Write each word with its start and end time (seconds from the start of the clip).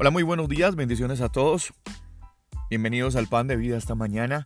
Hola, 0.00 0.12
muy 0.12 0.22
buenos 0.22 0.48
días, 0.48 0.76
bendiciones 0.76 1.20
a 1.20 1.28
todos. 1.28 1.74
Bienvenidos 2.70 3.16
al 3.16 3.26
pan 3.26 3.48
de 3.48 3.56
vida 3.56 3.76
esta 3.76 3.96
mañana. 3.96 4.44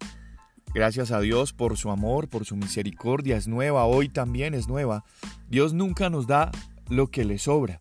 Gracias 0.73 1.11
a 1.11 1.21
Dios 1.21 1.53
por 1.53 1.77
su 1.77 1.91
amor, 1.91 2.31
por 2.31 2.47
su 2.47 2.57
misericordia. 2.57 3.37
Es 3.37 3.49
nueva, 3.49 3.85
hoy 3.85 4.09
también 4.09 4.55
es 4.55 4.67
nueva. 4.67 5.05
Dios 5.51 5.75
nunca 5.75 6.09
nos 6.09 6.27
da 6.27 6.51
lo 6.89 7.11
que 7.11 7.27
le 7.27 7.37
sobra. 7.37 7.79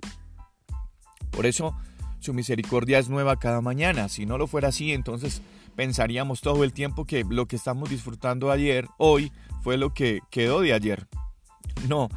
Por 1.29 1.45
eso 1.45 1.73
su 2.19 2.33
misericordia 2.33 2.99
es 2.99 3.07
nueva 3.07 3.39
cada 3.39 3.61
mañana. 3.61 4.09
Si 4.09 4.25
no 4.25 4.37
lo 4.37 4.47
fuera 4.47 4.67
así, 4.67 4.91
entonces 4.91 5.41
pensaríamos 5.77 6.41
todo 6.41 6.65
el 6.65 6.73
tiempo 6.73 7.05
que 7.05 7.23
lo 7.23 7.45
que 7.45 7.55
estamos 7.55 7.89
disfrutando 7.89 8.51
ayer, 8.51 8.89
hoy, 8.97 9.31
fue 9.61 9.77
lo 9.77 9.93
que 9.93 10.19
quedó 10.29 10.59
de 10.59 10.73
ayer. 10.73 11.07
No, 11.87 12.09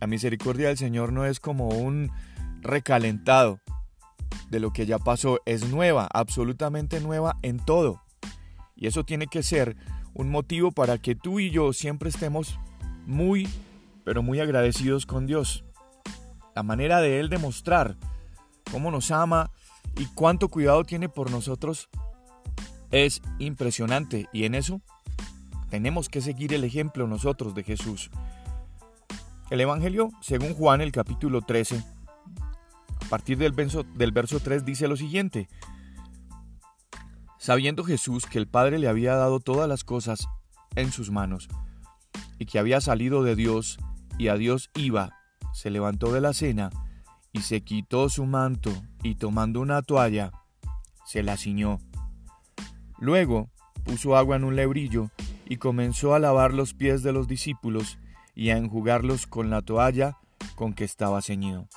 la 0.00 0.06
misericordia 0.06 0.68
del 0.68 0.78
Señor 0.78 1.12
no 1.12 1.26
es 1.26 1.40
como 1.40 1.68
un 1.68 2.10
recalentado 2.62 3.60
de 4.50 4.60
lo 4.60 4.72
que 4.72 4.86
ya 4.86 4.98
pasó, 4.98 5.40
es 5.46 5.68
nueva, 5.68 6.08
absolutamente 6.12 7.00
nueva 7.00 7.36
en 7.42 7.58
todo. 7.58 8.02
Y 8.76 8.86
eso 8.86 9.04
tiene 9.04 9.26
que 9.26 9.42
ser 9.42 9.76
un 10.14 10.30
motivo 10.30 10.72
para 10.72 10.98
que 10.98 11.14
tú 11.14 11.40
y 11.40 11.50
yo 11.50 11.72
siempre 11.72 12.08
estemos 12.08 12.58
muy, 13.06 13.48
pero 14.04 14.22
muy 14.22 14.40
agradecidos 14.40 15.06
con 15.06 15.26
Dios. 15.26 15.64
La 16.54 16.62
manera 16.62 17.00
de 17.00 17.20
Él 17.20 17.28
demostrar 17.28 17.96
cómo 18.70 18.90
nos 18.90 19.10
ama 19.10 19.50
y 19.96 20.06
cuánto 20.06 20.48
cuidado 20.48 20.84
tiene 20.84 21.08
por 21.08 21.30
nosotros 21.30 21.88
es 22.90 23.20
impresionante. 23.38 24.28
Y 24.32 24.44
en 24.44 24.54
eso 24.54 24.80
tenemos 25.70 26.08
que 26.08 26.20
seguir 26.20 26.54
el 26.54 26.64
ejemplo 26.64 27.06
nosotros 27.06 27.54
de 27.54 27.64
Jesús. 27.64 28.10
El 29.50 29.60
Evangelio, 29.60 30.10
según 30.20 30.54
Juan 30.54 30.80
el 30.80 30.92
capítulo 30.92 31.42
13, 31.42 31.76
a 31.76 31.93
partir 33.14 33.38
del 33.38 33.52
verso, 33.52 33.84
del 33.94 34.10
verso 34.10 34.40
3 34.40 34.64
dice 34.64 34.88
lo 34.88 34.96
siguiente. 34.96 35.48
Sabiendo 37.38 37.84
Jesús 37.84 38.26
que 38.26 38.38
el 38.38 38.48
Padre 38.48 38.80
le 38.80 38.88
había 38.88 39.14
dado 39.14 39.38
todas 39.38 39.68
las 39.68 39.84
cosas 39.84 40.26
en 40.74 40.90
sus 40.90 41.12
manos, 41.12 41.48
y 42.40 42.46
que 42.46 42.58
había 42.58 42.80
salido 42.80 43.22
de 43.22 43.36
Dios 43.36 43.78
y 44.18 44.26
a 44.26 44.34
Dios 44.34 44.68
iba, 44.74 45.12
se 45.52 45.70
levantó 45.70 46.12
de 46.12 46.22
la 46.22 46.32
cena 46.32 46.70
y 47.30 47.42
se 47.42 47.60
quitó 47.60 48.08
su 48.08 48.26
manto 48.26 48.72
y 49.04 49.14
tomando 49.14 49.60
una 49.60 49.80
toalla, 49.82 50.32
se 51.06 51.22
la 51.22 51.36
ciñó. 51.36 51.78
Luego 52.98 53.48
puso 53.84 54.16
agua 54.16 54.34
en 54.34 54.42
un 54.42 54.56
lebrillo 54.56 55.12
y 55.46 55.58
comenzó 55.58 56.16
a 56.16 56.18
lavar 56.18 56.52
los 56.52 56.74
pies 56.74 57.04
de 57.04 57.12
los 57.12 57.28
discípulos 57.28 57.96
y 58.34 58.50
a 58.50 58.56
enjugarlos 58.56 59.28
con 59.28 59.50
la 59.50 59.62
toalla 59.62 60.18
con 60.56 60.74
que 60.74 60.82
estaba 60.82 61.22
ceñido. 61.22 61.68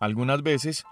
Algunas 0.00 0.42
veces, 0.42 0.84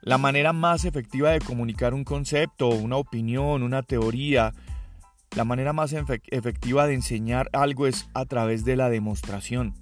la 0.00 0.16
manera 0.16 0.54
más 0.54 0.86
efectiva 0.86 1.30
de 1.30 1.40
comunicar 1.40 1.92
un 1.92 2.02
concepto, 2.02 2.68
una 2.68 2.96
opinión, 2.96 3.62
una 3.62 3.82
teoría, 3.82 4.54
la 5.36 5.44
manera 5.44 5.74
más 5.74 5.92
efectiva 5.92 6.86
de 6.86 6.94
enseñar 6.94 7.50
algo 7.52 7.86
es 7.86 8.08
a 8.14 8.24
través 8.24 8.64
de 8.64 8.76
la 8.76 8.88
demostración. 8.88 9.74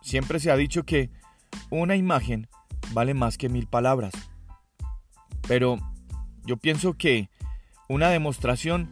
Siempre 0.00 0.38
se 0.38 0.52
ha 0.52 0.56
dicho 0.56 0.84
que 0.84 1.10
una 1.70 1.96
imagen 1.96 2.48
vale 2.92 3.14
más 3.14 3.36
que 3.36 3.48
mil 3.48 3.66
palabras. 3.66 4.12
Pero 5.48 5.78
yo 6.44 6.56
pienso 6.56 6.94
que 6.94 7.30
una 7.88 8.10
demostración 8.10 8.88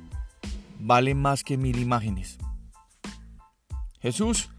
vale 0.80 1.14
más 1.14 1.44
que 1.44 1.56
mil 1.56 1.78
imágenes. 1.78 2.38
Jesús 4.00 4.50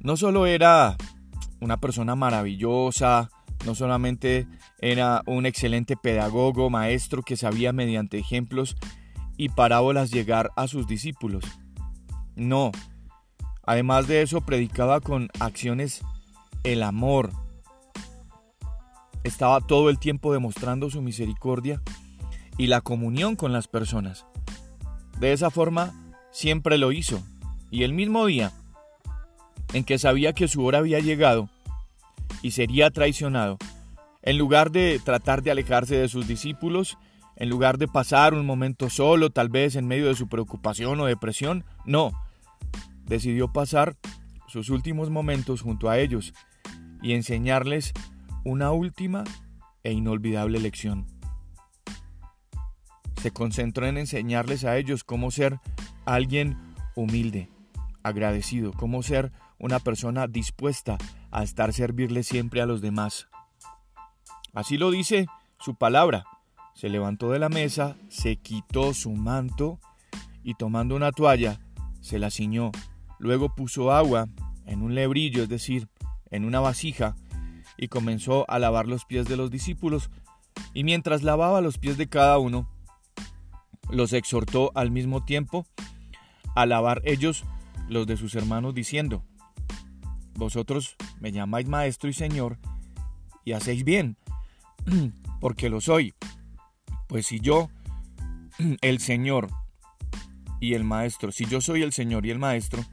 no 0.00 0.16
solo 0.16 0.46
era 0.46 0.96
una 1.62 1.76
persona 1.76 2.16
maravillosa, 2.16 3.30
no 3.64 3.76
solamente 3.76 4.48
era 4.80 5.22
un 5.26 5.46
excelente 5.46 5.96
pedagogo, 5.96 6.70
maestro 6.70 7.22
que 7.22 7.36
sabía 7.36 7.72
mediante 7.72 8.18
ejemplos 8.18 8.76
y 9.36 9.48
parábolas 9.48 10.10
llegar 10.10 10.50
a 10.56 10.66
sus 10.66 10.88
discípulos. 10.88 11.44
No, 12.34 12.72
además 13.62 14.08
de 14.08 14.22
eso 14.22 14.40
predicaba 14.40 15.00
con 15.00 15.28
acciones 15.38 16.02
el 16.64 16.82
amor. 16.82 17.30
Estaba 19.22 19.60
todo 19.60 19.88
el 19.88 20.00
tiempo 20.00 20.32
demostrando 20.32 20.90
su 20.90 21.00
misericordia 21.00 21.80
y 22.58 22.66
la 22.66 22.80
comunión 22.80 23.36
con 23.36 23.52
las 23.52 23.68
personas. 23.68 24.26
De 25.20 25.32
esa 25.32 25.50
forma 25.50 26.14
siempre 26.32 26.76
lo 26.76 26.90
hizo, 26.90 27.22
y 27.70 27.84
el 27.84 27.92
mismo 27.92 28.26
día 28.26 28.50
en 29.72 29.84
que 29.84 29.98
sabía 29.98 30.32
que 30.32 30.48
su 30.48 30.64
hora 30.64 30.78
había 30.78 30.98
llegado 30.98 31.48
y 32.42 32.50
sería 32.50 32.90
traicionado, 32.90 33.58
en 34.22 34.38
lugar 34.38 34.70
de 34.70 35.00
tratar 35.04 35.42
de 35.42 35.50
alejarse 35.50 35.96
de 35.96 36.08
sus 36.08 36.26
discípulos, 36.26 36.98
en 37.36 37.48
lugar 37.48 37.78
de 37.78 37.88
pasar 37.88 38.34
un 38.34 38.44
momento 38.44 38.90
solo, 38.90 39.30
tal 39.30 39.48
vez 39.48 39.76
en 39.76 39.86
medio 39.86 40.08
de 40.08 40.14
su 40.14 40.28
preocupación 40.28 41.00
o 41.00 41.06
depresión, 41.06 41.64
no, 41.86 42.12
decidió 43.06 43.52
pasar 43.52 43.96
sus 44.48 44.68
últimos 44.68 45.10
momentos 45.10 45.62
junto 45.62 45.88
a 45.88 45.98
ellos 45.98 46.34
y 47.02 47.14
enseñarles 47.14 47.92
una 48.44 48.70
última 48.72 49.24
e 49.82 49.92
inolvidable 49.92 50.60
lección. 50.60 51.06
Se 53.20 53.30
concentró 53.30 53.86
en 53.86 53.98
enseñarles 53.98 54.64
a 54.64 54.76
ellos 54.76 55.04
cómo 55.04 55.30
ser 55.30 55.58
alguien 56.04 56.58
humilde, 56.94 57.48
agradecido, 58.02 58.72
cómo 58.72 59.02
ser 59.02 59.32
una 59.58 59.78
persona 59.78 60.26
dispuesta 60.26 60.98
a 61.30 61.42
estar 61.42 61.72
servirle 61.72 62.22
siempre 62.22 62.60
a 62.60 62.66
los 62.66 62.80
demás. 62.80 63.28
Así 64.52 64.76
lo 64.76 64.90
dice 64.90 65.26
su 65.58 65.74
palabra. 65.74 66.24
Se 66.74 66.88
levantó 66.88 67.30
de 67.30 67.38
la 67.38 67.48
mesa, 67.48 67.96
se 68.08 68.36
quitó 68.36 68.94
su 68.94 69.12
manto 69.12 69.78
y 70.42 70.54
tomando 70.54 70.96
una 70.96 71.12
toalla, 71.12 71.60
se 72.00 72.18
la 72.18 72.30
ciñó. 72.30 72.72
Luego 73.18 73.54
puso 73.54 73.92
agua 73.92 74.28
en 74.66 74.82
un 74.82 74.94
lebrillo, 74.94 75.42
es 75.42 75.48
decir, 75.48 75.88
en 76.30 76.44
una 76.44 76.60
vasija, 76.60 77.14
y 77.76 77.88
comenzó 77.88 78.48
a 78.50 78.58
lavar 78.58 78.86
los 78.86 79.04
pies 79.04 79.26
de 79.26 79.36
los 79.36 79.50
discípulos. 79.50 80.10
Y 80.74 80.84
mientras 80.84 81.22
lavaba 81.22 81.60
los 81.60 81.78
pies 81.78 81.96
de 81.96 82.08
cada 82.08 82.38
uno, 82.38 82.68
los 83.90 84.12
exhortó 84.12 84.72
al 84.74 84.90
mismo 84.90 85.24
tiempo 85.24 85.66
a 86.54 86.66
lavar 86.66 87.02
ellos 87.04 87.44
los 87.88 88.06
de 88.06 88.16
sus 88.16 88.34
hermanos, 88.34 88.74
diciendo, 88.74 89.24
vosotros 90.34 90.96
me 91.20 91.32
llamáis 91.32 91.68
maestro 91.68 92.08
y 92.08 92.12
señor, 92.12 92.58
y 93.44 93.52
hacéis 93.52 93.84
bien, 93.84 94.16
porque 95.40 95.68
lo 95.68 95.80
soy. 95.80 96.14
Pues 97.08 97.26
si 97.26 97.40
yo, 97.40 97.68
el 98.80 98.98
Señor 99.00 99.48
y 100.60 100.74
el 100.74 100.84
Maestro, 100.84 101.32
si 101.32 101.44
yo 101.44 101.60
soy 101.60 101.82
el 101.82 101.92
Señor 101.92 102.24
y 102.26 102.30
el 102.30 102.38
Maestro, 102.38 102.84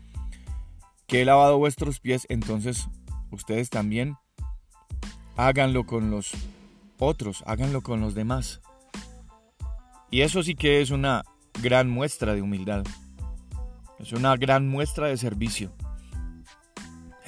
que 1.07 1.21
he 1.21 1.25
lavado 1.25 1.57
vuestros 1.57 1.99
pies, 1.99 2.25
entonces 2.29 2.87
ustedes 3.31 3.69
también 3.69 4.17
háganlo 5.37 5.85
con 5.85 6.11
los 6.11 6.31
otros, 6.99 7.43
háganlo 7.45 7.81
con 7.81 8.01
los 8.01 8.13
demás. 8.13 8.61
Y 10.11 10.21
eso 10.21 10.43
sí 10.43 10.55
que 10.55 10.81
es 10.81 10.91
una 10.91 11.23
gran 11.61 11.89
muestra 11.89 12.33
de 12.33 12.41
humildad. 12.41 12.83
Es 13.99 14.11
una 14.11 14.35
gran 14.37 14.67
muestra 14.67 15.07
de 15.07 15.17
servicio. 15.17 15.71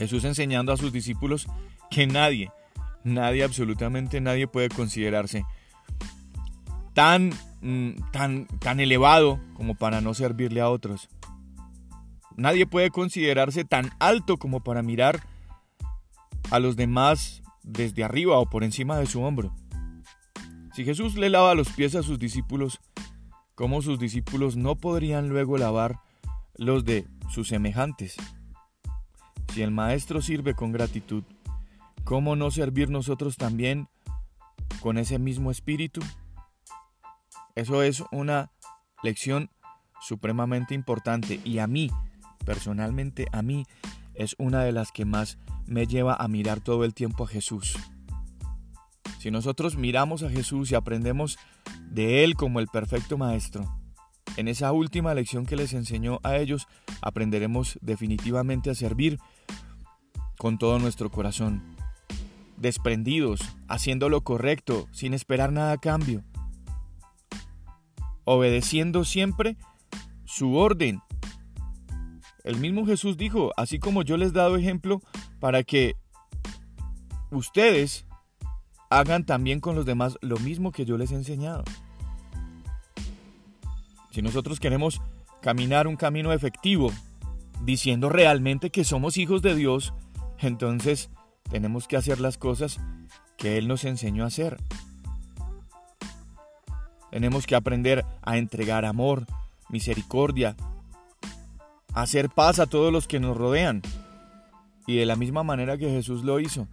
Jesús 0.02 0.24
enseñando 0.24 0.74
a 0.74 0.78
sus 0.78 0.92
discípulos 0.92 1.46
que 1.92 2.08
nadie, 2.08 2.50
nadie, 3.04 3.44
absolutamente 3.44 4.20
nadie 4.20 4.48
puede 4.48 4.70
considerarse 4.70 5.46
tan, 6.96 7.30
mm, 7.62 8.10
tan, 8.12 8.48
tan 8.48 8.80
elevado 8.80 9.40
como 9.54 9.76
para 9.76 10.02
no 10.02 10.16
servirle 10.16 10.60
a 10.60 10.72
otros. 10.72 11.08
Nadie 12.36 12.66
puede 12.66 12.90
considerarse 12.90 13.64
tan 13.64 13.92
alto 14.00 14.38
como 14.38 14.64
para 14.64 14.82
mirar 14.82 15.22
a 16.50 16.58
los 16.58 16.76
demás 16.76 17.44
desde 17.62 18.04
arriba 18.04 18.40
o 18.40 18.50
por 18.50 18.64
encima 18.64 18.98
de 18.98 19.06
su 19.06 19.22
hombro. 19.22 19.54
Si 20.74 20.84
Jesús 20.84 21.14
le 21.14 21.30
lava 21.30 21.54
los 21.54 21.70
pies 21.70 21.94
a 21.94 22.02
sus 22.02 22.18
discípulos, 22.18 22.80
¿cómo 23.54 23.84
sus 23.84 24.00
discípulos 24.00 24.56
no 24.58 24.78
podrían 24.78 25.30
luego 25.30 25.60
lavar 25.60 26.00
los 26.56 26.86
de 26.86 27.06
sus 27.30 27.50
semejantes? 27.50 28.18
Si 29.54 29.62
el 29.62 29.72
Maestro 29.72 30.22
sirve 30.22 30.54
con 30.54 30.72
gratitud, 30.72 31.24
¿cómo 32.06 32.38
no 32.38 32.52
servir 32.52 32.90
nosotros 32.90 33.36
también 33.36 33.90
con 34.80 34.98
ese 34.98 35.20
mismo 35.20 35.52
espíritu? 35.52 36.00
Eso 37.56 37.84
es 37.84 38.02
una 38.12 38.50
lección 39.04 39.50
supremamente 40.00 40.74
importante 40.74 41.42
y 41.44 41.60
a 41.60 41.68
mí, 41.68 41.92
personalmente 42.46 43.28
a 43.34 43.42
mí, 43.42 43.66
es 44.14 44.36
una 44.38 44.64
de 44.64 44.72
las 44.72 44.94
que 44.94 45.04
más 45.04 45.38
me 45.66 45.86
lleva 45.86 46.16
a 46.16 46.30
mirar 46.30 46.62
todo 46.62 46.86
el 46.86 46.94
tiempo 46.94 47.26
a 47.26 47.28
Jesús. 47.28 47.76
Si 49.20 49.32
nosotros 49.32 49.76
miramos 49.76 50.24
a 50.24 50.30
Jesús 50.30 50.72
y 50.72 50.76
aprendemos 50.76 51.38
de 51.90 52.24
Él 52.24 52.36
como 52.36 52.62
el 52.62 52.68
perfecto 52.68 53.18
Maestro, 53.18 53.81
en 54.38 54.48
esa 54.48 54.72
última 54.72 55.14
lección 55.14 55.46
que 55.46 55.56
les 55.56 55.74
enseñó 55.74 56.20
a 56.24 56.38
ellos, 56.38 56.68
aprenderemos 57.02 57.78
definitivamente 57.82 58.70
a 58.70 58.76
servir 58.76 59.20
con 60.38 60.58
todo 60.58 60.80
nuestro 60.80 61.12
corazón. 61.12 61.62
desprendidos, 62.58 63.42
haciendo 63.68 64.08
lo 64.08 64.22
correcto, 64.22 64.88
sin 64.92 65.16
esperar 65.16 65.52
nada 65.52 65.72
a 65.72 65.78
cambio, 65.80 66.24
obedeciendo 68.24 69.04
siempre 69.04 69.58
su 70.26 70.56
orden. 70.56 71.02
El 72.44 72.58
mismo 72.58 72.86
Jesús 72.86 73.18
dijo, 73.18 73.52
así 73.58 73.80
como 73.80 74.04
yo 74.04 74.16
les 74.16 74.30
he 74.30 74.34
dado 74.34 74.58
ejemplo 74.58 75.02
para 75.40 75.64
que 75.64 75.96
ustedes 77.32 78.06
hagan 78.92 79.26
también 79.26 79.60
con 79.60 79.76
los 79.76 79.86
demás 79.86 80.18
lo 80.22 80.38
mismo 80.38 80.72
que 80.72 80.86
yo 80.86 80.98
les 80.98 81.12
he 81.12 81.16
enseñado. 81.16 81.64
Si 84.12 84.22
nosotros 84.22 84.60
queremos 84.60 85.02
caminar 85.42 85.88
un 85.88 85.96
camino 85.96 86.34
efectivo, 86.34 86.92
diciendo 87.64 88.10
realmente 88.10 88.70
que 88.70 88.84
somos 88.84 89.18
hijos 89.18 89.42
de 89.42 89.56
Dios, 89.56 89.94
entonces 90.38 91.10
tenemos 91.50 91.88
que 91.88 91.98
hacer 91.98 92.20
las 92.20 92.38
cosas 92.38 92.80
que 93.38 93.58
Él 93.58 93.68
nos 93.68 93.86
enseñó 93.86 94.26
a 94.26 94.28
hacer. 94.28 94.58
Tenemos 97.10 97.46
que 97.46 97.56
aprender 97.56 98.06
a 98.22 98.38
entregar 98.38 98.86
amor, 98.86 99.26
misericordia, 99.70 100.56
hacer 101.94 102.30
paz 102.30 102.60
a 102.60 102.68
todos 102.68 102.92
los 102.92 103.08
que 103.08 103.20
nos 103.20 103.38
rodean. 103.38 103.82
Y 104.88 104.98
de 104.98 105.06
la 105.06 105.16
misma 105.16 105.44
manera 105.44 105.78
que 105.78 105.90
Jesús 105.90 106.24
lo 106.24 106.40
hizo, 106.40 106.68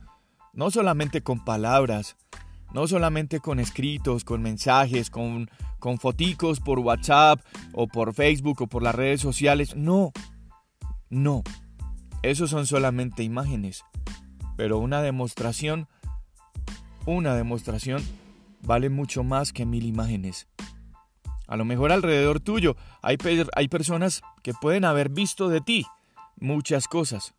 no 0.52 0.70
solamente 0.70 1.22
con 1.22 1.44
palabras, 1.44 2.16
no 2.72 2.88
solamente 2.88 3.38
con 3.40 3.60
escritos, 3.60 4.24
con 4.24 4.42
mensajes, 4.42 5.10
con, 5.10 5.50
con 5.78 5.98
foticos 5.98 6.60
por 6.60 6.78
WhatsApp 6.78 7.40
o 7.72 7.86
por 7.86 8.14
Facebook 8.14 8.62
o 8.62 8.66
por 8.66 8.82
las 8.82 8.94
redes 8.94 9.20
sociales, 9.20 9.76
no, 9.76 10.12
no, 11.10 11.42
esos 12.22 12.50
son 12.50 12.66
solamente 12.66 13.22
imágenes. 13.22 13.84
Pero 14.56 14.78
una 14.78 15.02
demostración, 15.02 15.88
una 17.06 17.34
demostración 17.34 18.02
vale 18.62 18.90
mucho 18.90 19.22
más 19.22 19.52
que 19.52 19.64
mil 19.64 19.86
imágenes. 19.86 20.48
A 21.46 21.56
lo 21.56 21.64
mejor 21.64 21.92
alrededor 21.92 22.40
tuyo 22.40 22.76
hay, 23.00 23.16
hay 23.54 23.68
personas 23.68 24.22
que 24.42 24.52
pueden 24.52 24.84
haber 24.84 25.08
visto 25.08 25.48
de 25.48 25.60
ti 25.60 25.86
muchas 26.36 26.88
cosas, 26.88 27.34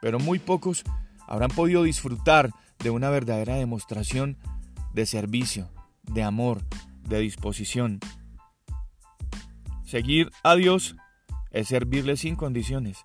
pero 0.00 0.18
muy 0.18 0.38
pocos 0.38 0.84
habrán 1.26 1.50
podido 1.50 1.82
disfrutar 1.82 2.50
de 2.78 2.90
una 2.90 3.10
verdadera 3.10 3.56
demostración 3.56 4.36
de 4.92 5.06
servicio, 5.06 5.68
de 6.02 6.22
amor, 6.22 6.62
de 7.08 7.20
disposición. 7.20 8.00
Seguir 9.84 10.30
a 10.42 10.54
Dios 10.54 10.96
es 11.50 11.68
servirle 11.68 12.16
sin 12.16 12.36
condiciones. 12.36 13.04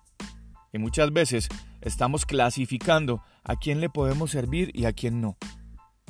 Y 0.72 0.78
muchas 0.78 1.12
veces 1.12 1.48
estamos 1.80 2.26
clasificando 2.26 3.22
a 3.44 3.56
quién 3.56 3.80
le 3.80 3.88
podemos 3.88 4.30
servir 4.30 4.70
y 4.74 4.86
a 4.86 4.92
quién 4.92 5.20
no. 5.20 5.36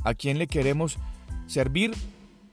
A 0.05 0.15
quién 0.15 0.39
le 0.39 0.47
queremos 0.47 0.99
servir 1.47 1.93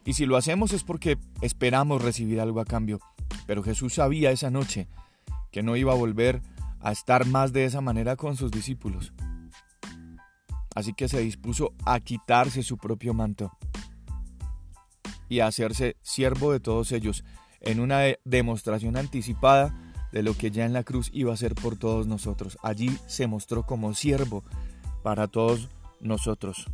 y 0.05 0.13
si 0.13 0.25
lo 0.25 0.37
hacemos 0.37 0.73
es 0.73 0.83
porque 0.83 1.17
esperamos 1.41 2.01
recibir 2.01 2.41
algo 2.41 2.59
a 2.59 2.65
cambio. 2.65 2.99
Pero 3.45 3.63
Jesús 3.63 3.95
sabía 3.95 4.31
esa 4.31 4.49
noche 4.49 4.87
que 5.51 5.63
no 5.63 5.75
iba 5.75 5.93
a 5.93 5.97
volver 5.97 6.41
a 6.81 6.91
estar 6.91 7.25
más 7.25 7.53
de 7.53 7.65
esa 7.65 7.81
manera 7.81 8.15
con 8.15 8.35
sus 8.35 8.51
discípulos. 8.51 9.13
Así 10.75 10.93
que 10.93 11.07
se 11.07 11.19
dispuso 11.19 11.73
a 11.85 11.99
quitarse 11.99 12.63
su 12.63 12.77
propio 12.77 13.13
manto 13.13 13.51
y 15.29 15.39
hacerse 15.39 15.95
siervo 16.01 16.51
de 16.51 16.59
todos 16.59 16.91
ellos 16.91 17.23
en 17.61 17.79
una 17.79 18.01
demostración 18.25 18.97
anticipada 18.97 19.73
de 20.11 20.23
lo 20.23 20.33
que 20.33 20.51
ya 20.51 20.65
en 20.65 20.73
la 20.73 20.83
cruz 20.83 21.09
iba 21.13 21.33
a 21.33 21.37
ser 21.37 21.55
por 21.55 21.77
todos 21.77 22.07
nosotros. 22.07 22.57
Allí 22.63 22.97
se 23.07 23.27
mostró 23.27 23.65
como 23.65 23.93
siervo 23.93 24.43
para 25.03 25.27
todos 25.27 25.69
nosotros. 26.01 26.65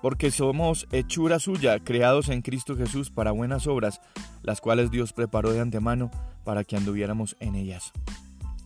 Porque 0.00 0.30
somos 0.30 0.86
hechura 0.92 1.38
suya, 1.38 1.78
creados 1.80 2.28
en 2.28 2.42
Cristo 2.42 2.76
Jesús 2.76 3.10
para 3.10 3.32
buenas 3.32 3.66
obras, 3.66 4.00
las 4.42 4.60
cuales 4.60 4.90
Dios 4.90 5.12
preparó 5.12 5.52
de 5.52 5.60
antemano 5.60 6.10
para 6.44 6.62
que 6.62 6.76
anduviéramos 6.76 7.36
en 7.40 7.54
ellas. 7.54 7.92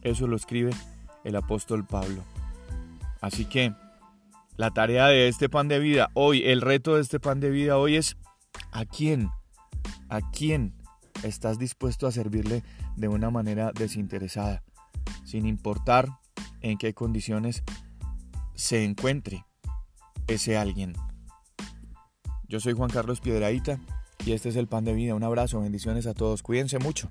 Eso 0.02 0.26
lo 0.26 0.36
escribe 0.36 0.72
el 1.24 1.36
apóstol 1.36 1.86
Pablo. 1.86 2.22
Así 3.20 3.44
que 3.44 3.72
la 4.58 4.72
tarea 4.72 5.06
de 5.06 5.28
este 5.28 5.48
pan 5.48 5.68
de 5.68 5.78
vida 5.78 6.10
hoy, 6.14 6.42
el 6.44 6.60
reto 6.60 6.96
de 6.96 7.02
este 7.02 7.20
pan 7.20 7.38
de 7.38 7.48
vida 7.48 7.78
hoy 7.78 7.96
es 7.96 8.16
¿a 8.72 8.84
quién? 8.84 9.30
¿A 10.08 10.20
quién 10.32 10.74
estás 11.22 11.58
dispuesto 11.58 12.06
a 12.08 12.12
servirle 12.12 12.64
de 12.96 13.06
una 13.06 13.30
manera 13.30 13.70
desinteresada, 13.72 14.64
sin 15.24 15.46
importar 15.46 16.08
en 16.60 16.76
qué 16.76 16.92
condiciones 16.92 17.62
se 18.54 18.84
encuentre 18.84 19.46
ese 20.26 20.56
alguien. 20.56 20.94
Yo 22.48 22.58
soy 22.58 22.72
Juan 22.72 22.90
Carlos 22.90 23.20
Piedraíta 23.20 23.78
y 24.26 24.32
este 24.32 24.48
es 24.48 24.56
el 24.56 24.66
pan 24.66 24.84
de 24.84 24.92
vida. 24.92 25.14
Un 25.14 25.22
abrazo, 25.22 25.60
bendiciones 25.60 26.06
a 26.06 26.14
todos. 26.14 26.42
Cuídense 26.42 26.80
mucho. 26.80 27.10